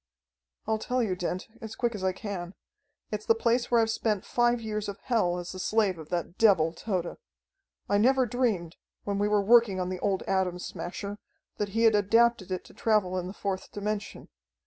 [0.65, 2.55] "I'll tell you, Dent, as quick as I can.
[3.11, 6.39] It's the place where I've spent five years of hell as the slave of that
[6.39, 7.17] devil, Tode.
[7.87, 11.19] I never dreamed, when we were working on the old Atom Smasher,
[11.57, 14.29] that he had adapted it to travel in the fourth dimension.